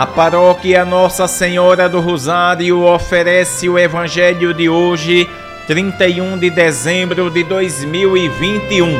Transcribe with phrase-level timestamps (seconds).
[0.00, 5.28] A paróquia Nossa Senhora do Rosário oferece o Evangelho de hoje,
[5.66, 8.96] 31 de dezembro de 2021.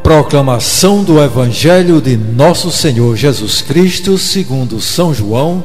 [0.00, 5.64] Proclamação do Evangelho de Nosso Senhor Jesus Cristo, segundo São João,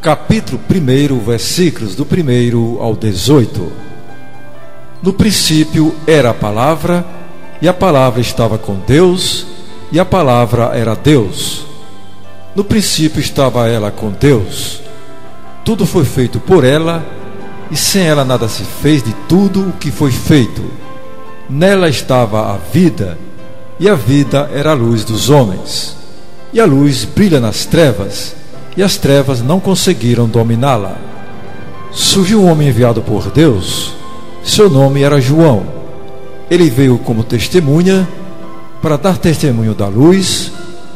[0.00, 3.72] capítulo 1, versículos do 1 ao 18.
[5.02, 7.04] No princípio era a palavra,
[7.60, 9.57] e a palavra estava com Deus,
[9.90, 11.66] e a palavra era Deus.
[12.54, 14.82] No princípio estava ela com Deus.
[15.64, 17.04] Tudo foi feito por ela,
[17.70, 20.62] e sem ela nada se fez de tudo o que foi feito.
[21.48, 23.18] Nela estava a vida,
[23.78, 25.96] e a vida era a luz dos homens.
[26.52, 28.34] E a luz brilha nas trevas,
[28.76, 30.96] e as trevas não conseguiram dominá-la.
[31.90, 33.94] Surgiu um homem enviado por Deus,
[34.42, 35.66] seu nome era João.
[36.50, 38.08] Ele veio como testemunha
[38.80, 40.52] para dar testemunho da luz,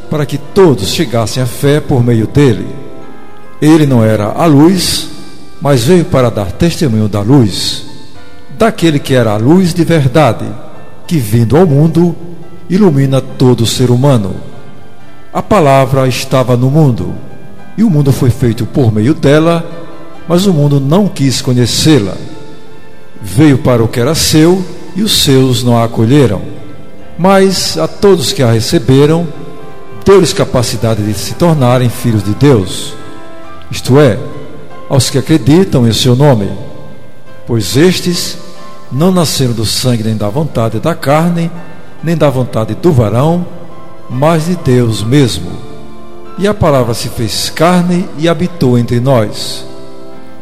[0.09, 2.67] para que todos chegassem à fé por meio dele.
[3.61, 5.09] Ele não era a luz,
[5.61, 7.85] mas veio para dar testemunho da luz,
[8.57, 10.45] daquele que era a luz de verdade,
[11.07, 12.15] que vindo ao mundo
[12.69, 14.35] ilumina todo ser humano.
[15.33, 17.13] A palavra estava no mundo,
[17.77, 19.65] e o mundo foi feito por meio dela,
[20.27, 22.13] mas o mundo não quis conhecê-la.
[23.21, 24.63] Veio para o que era seu,
[24.95, 26.52] e os seus não a acolheram.
[27.23, 29.25] Mas a todos que a receberam,
[30.03, 32.95] deu-lhes capacidade de se tornarem filhos de Deus,
[33.71, 34.19] isto é,
[34.89, 36.51] aos que acreditam em seu nome,
[37.47, 38.37] pois estes
[38.91, 41.49] não nasceram do sangue nem da vontade da carne,
[42.03, 43.45] nem da vontade do varão,
[44.09, 45.49] mas de Deus mesmo.
[46.37, 49.65] E a palavra se fez carne e habitou entre nós.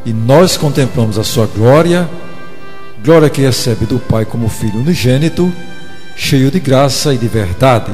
[0.03, 2.09] E nós contemplamos a sua glória,
[3.05, 5.53] glória que recebe do Pai como Filho unigênito,
[6.15, 7.91] cheio de graça e de verdade.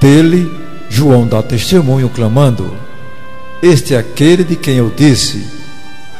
[0.00, 0.50] Dele,
[0.88, 2.76] João dá testemunho, clamando:
[3.62, 5.46] Este é aquele de quem eu disse: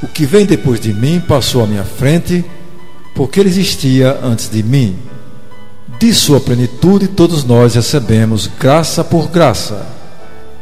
[0.03, 2.45] O que vem depois de mim passou à minha frente,
[3.15, 4.97] porque ele existia antes de mim.
[5.99, 9.87] De sua plenitude todos nós recebemos graça por graça.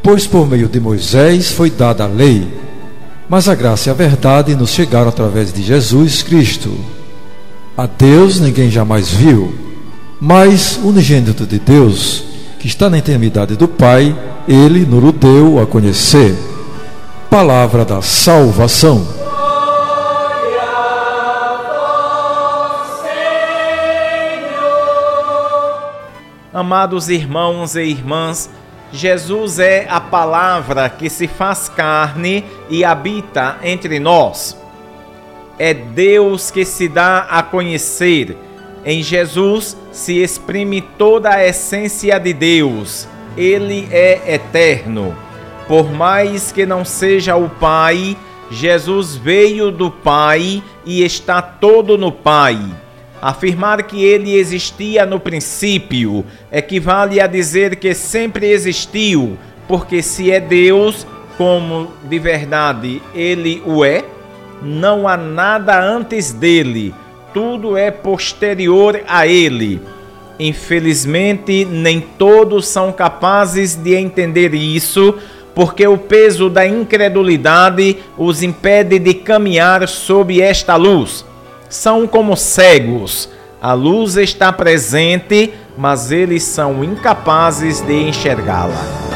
[0.03, 2.47] Pois por meio de Moisés foi dada a lei,
[3.29, 6.77] mas a graça e a verdade nos chegaram através de Jesus Cristo.
[7.77, 9.55] A Deus ninguém jamais viu,
[10.21, 12.23] mas o unigênito de Deus,
[12.59, 14.15] que está na intimidade do Pai,
[14.47, 16.37] ele nos deu a conhecer.
[17.31, 19.07] Palavra da salvação.
[26.53, 28.51] Amados irmãos e irmãs,
[28.93, 34.59] Jesus é a palavra que se faz carne e habita entre nós.
[35.59, 38.37] É Deus que se dá a conhecer.
[38.85, 43.07] Em Jesus se exprime toda a essência de Deus.
[43.37, 45.15] Ele é eterno.
[45.69, 48.17] Por mais que não seja o Pai,
[48.51, 52.59] Jesus veio do Pai e está todo no Pai.
[53.23, 60.41] Afirmar que ele existia no princípio equivale a dizer que sempre existiu, porque se é
[60.41, 64.05] Deus, como de verdade ele o é,
[64.63, 66.95] não há nada antes dele,
[67.33, 69.81] tudo é posterior a ele.
[70.39, 75.15] Infelizmente, nem todos são capazes de entender isso,
[75.55, 81.25] porque o peso da incredulidade os impede de caminhar sob esta luz
[81.71, 83.31] são como cegos.
[83.63, 89.10] A luz está presente, mas eles são incapazes de enxergá-la.